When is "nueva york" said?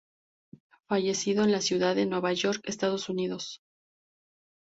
2.07-2.61